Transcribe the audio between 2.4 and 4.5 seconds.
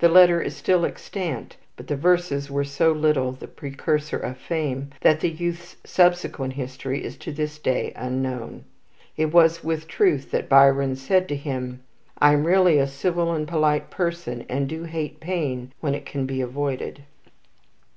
were so little the precursor of